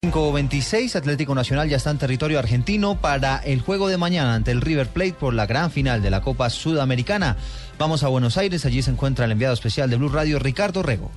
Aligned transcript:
526, 0.00 0.94
Atlético 0.94 1.34
Nacional 1.34 1.68
ya 1.68 1.76
está 1.76 1.90
en 1.90 1.98
territorio 1.98 2.38
argentino 2.38 3.00
para 3.00 3.38
el 3.38 3.60
juego 3.60 3.88
de 3.88 3.96
mañana 3.96 4.34
ante 4.34 4.52
el 4.52 4.60
River 4.60 4.86
Plate 4.86 5.14
por 5.14 5.34
la 5.34 5.44
gran 5.44 5.72
final 5.72 6.02
de 6.02 6.10
la 6.10 6.20
Copa 6.20 6.50
Sudamericana. 6.50 7.36
Vamos 7.80 8.04
a 8.04 8.08
Buenos 8.08 8.36
Aires, 8.36 8.64
allí 8.64 8.80
se 8.80 8.92
encuentra 8.92 9.24
el 9.24 9.32
enviado 9.32 9.54
especial 9.54 9.90
de 9.90 9.96
Blue 9.96 10.08
Radio, 10.08 10.38
Ricardo 10.38 10.84
Rego. 10.84 11.10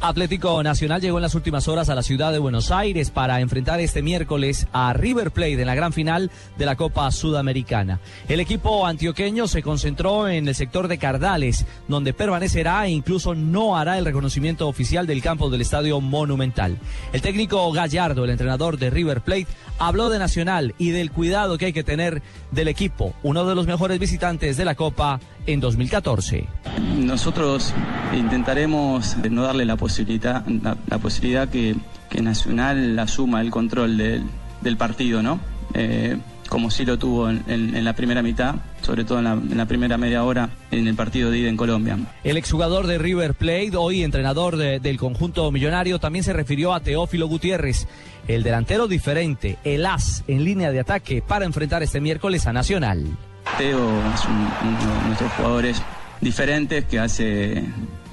Atlético 0.00 0.62
Nacional 0.62 1.00
llegó 1.00 1.18
en 1.18 1.22
las 1.22 1.34
últimas 1.34 1.68
horas 1.68 1.88
a 1.88 1.94
la 1.94 2.02
ciudad 2.02 2.32
de 2.32 2.38
Buenos 2.38 2.70
Aires 2.70 3.10
para 3.10 3.40
enfrentar 3.40 3.80
este 3.80 4.02
miércoles 4.02 4.66
a 4.72 4.92
River 4.92 5.30
Plate 5.30 5.60
en 5.60 5.66
la 5.66 5.74
gran 5.74 5.92
final 5.92 6.30
de 6.58 6.66
la 6.66 6.76
Copa 6.76 7.10
Sudamericana. 7.10 8.00
El 8.28 8.40
equipo 8.40 8.86
antioqueño 8.86 9.48
se 9.48 9.62
concentró 9.62 10.28
en 10.28 10.48
el 10.48 10.54
sector 10.54 10.88
de 10.88 10.98
Cardales, 10.98 11.66
donde 11.88 12.12
permanecerá 12.12 12.86
e 12.86 12.90
incluso 12.90 13.34
no 13.34 13.76
hará 13.76 13.98
el 13.98 14.04
reconocimiento 14.04 14.68
oficial 14.68 15.06
del 15.06 15.22
campo 15.22 15.50
del 15.50 15.62
Estadio 15.62 16.00
Monumental. 16.00 16.78
El 17.12 17.22
técnico 17.22 17.70
Gallardo, 17.72 18.24
el 18.24 18.30
entrenador 18.30 18.78
de 18.78 18.90
River 18.90 19.22
Plate, 19.22 19.46
habló 19.78 20.10
de 20.10 20.18
Nacional 20.18 20.74
y 20.78 20.90
del 20.90 21.10
cuidado 21.10 21.58
que 21.58 21.66
hay 21.66 21.72
que 21.72 21.84
tener 21.84 22.22
del 22.50 22.68
equipo, 22.68 23.14
uno 23.22 23.44
de 23.44 23.54
los 23.54 23.66
mejores 23.66 23.98
visitantes 23.98 24.56
de 24.56 24.64
la 24.64 24.74
Copa 24.74 25.20
en 25.46 25.60
2014. 25.60 26.46
Nosotros 26.98 27.72
intentaremos 28.12 29.16
no 29.30 29.42
darle 29.42 29.64
la 29.64 29.76
posibilidad, 29.76 29.85
la, 29.88 30.76
la 30.88 30.98
posibilidad 30.98 31.48
que, 31.48 31.76
que, 32.10 32.22
Nacional 32.22 32.98
asuma 32.98 33.40
el 33.40 33.50
control 33.50 33.96
del, 33.96 34.22
del 34.62 34.76
partido, 34.76 35.22
¿no? 35.22 35.38
Eh, 35.74 36.16
como 36.48 36.70
sí 36.70 36.84
lo 36.84 36.98
tuvo 36.98 37.28
en, 37.28 37.42
en, 37.48 37.76
en, 37.76 37.84
la 37.84 37.94
primera 37.94 38.22
mitad, 38.22 38.54
sobre 38.82 39.04
todo 39.04 39.18
en 39.18 39.24
la, 39.24 39.32
en 39.32 39.56
la, 39.56 39.66
primera 39.66 39.98
media 39.98 40.22
hora 40.22 40.50
en 40.70 40.86
el 40.86 40.94
partido 40.94 41.30
de 41.30 41.38
ida 41.38 41.48
en 41.48 41.56
Colombia. 41.56 41.98
El 42.24 42.36
exjugador 42.36 42.86
de 42.86 42.98
River 42.98 43.34
Plate, 43.34 43.76
hoy 43.76 44.02
entrenador 44.02 44.56
de, 44.56 44.78
del 44.78 44.96
conjunto 44.96 45.50
millonario, 45.50 45.98
también 45.98 46.24
se 46.24 46.32
refirió 46.32 46.72
a 46.72 46.80
Teófilo 46.80 47.26
Gutiérrez, 47.26 47.88
el 48.28 48.42
delantero 48.42 48.86
diferente, 48.86 49.58
el 49.64 49.86
as 49.86 50.24
en 50.28 50.44
línea 50.44 50.70
de 50.70 50.80
ataque 50.80 51.22
para 51.26 51.44
enfrentar 51.44 51.82
este 51.82 52.00
miércoles 52.00 52.46
a 52.46 52.52
Nacional. 52.52 53.04
Teo 53.58 53.88
es 54.14 54.24
un, 54.24 54.48
uno 54.68 55.00
de 55.00 55.06
nuestros 55.06 55.32
jugadores 55.32 55.82
diferentes 56.20 56.84
que 56.84 56.98
hace 56.98 57.64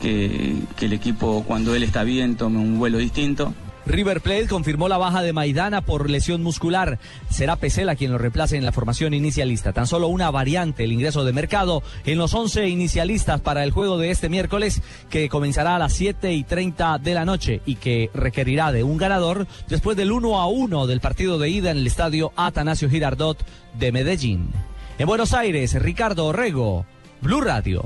que, 0.00 0.56
el 0.80 0.92
equipo 0.92 1.44
cuando 1.46 1.74
él 1.74 1.82
está 1.82 2.02
bien 2.04 2.36
tome 2.36 2.58
un 2.58 2.78
vuelo 2.78 2.98
distinto. 2.98 3.54
River 3.86 4.20
Plate 4.20 4.46
confirmó 4.46 4.88
la 4.88 4.98
baja 4.98 5.22
de 5.22 5.32
Maidana 5.32 5.80
por 5.80 6.10
lesión 6.10 6.42
muscular. 6.42 6.98
Será 7.28 7.56
Pesela 7.56 7.96
quien 7.96 8.12
lo 8.12 8.18
reemplace 8.18 8.56
en 8.56 8.64
la 8.64 8.72
formación 8.72 9.14
inicialista. 9.14 9.72
Tan 9.72 9.86
solo 9.86 10.08
una 10.08 10.30
variante, 10.30 10.84
el 10.84 10.92
ingreso 10.92 11.24
de 11.24 11.32
mercado 11.32 11.82
en 12.04 12.18
los 12.18 12.34
11 12.34 12.68
inicialistas 12.68 13.40
para 13.40 13.64
el 13.64 13.72
juego 13.72 13.98
de 13.98 14.10
este 14.10 14.28
miércoles 14.28 14.82
que 15.08 15.28
comenzará 15.28 15.76
a 15.76 15.78
las 15.78 15.92
7 15.94 16.32
y 16.32 16.44
30 16.44 16.98
de 16.98 17.14
la 17.14 17.24
noche 17.24 17.62
y 17.66 17.76
que 17.76 18.10
requerirá 18.14 18.70
de 18.70 18.84
un 18.84 18.96
ganador 18.96 19.46
después 19.68 19.96
del 19.96 20.12
1 20.12 20.38
a 20.38 20.46
1 20.46 20.86
del 20.86 21.00
partido 21.00 21.38
de 21.38 21.48
ida 21.48 21.70
en 21.70 21.78
el 21.78 21.86
estadio 21.86 22.32
Atanasio 22.36 22.88
Girardot 22.88 23.44
de 23.78 23.92
Medellín. 23.92 24.50
En 24.98 25.06
Buenos 25.06 25.32
Aires, 25.32 25.74
Ricardo 25.82 26.26
Orrego, 26.26 26.84
Blue 27.22 27.40
Radio. 27.40 27.82